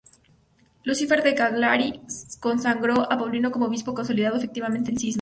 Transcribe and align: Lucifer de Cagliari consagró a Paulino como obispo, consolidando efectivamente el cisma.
Lucifer 0.83 1.21
de 1.21 1.35
Cagliari 1.35 2.01
consagró 2.39 3.01
a 3.11 3.19
Paulino 3.19 3.51
como 3.51 3.67
obispo, 3.67 3.93
consolidando 3.93 4.39
efectivamente 4.39 4.89
el 4.89 4.97
cisma. 4.97 5.09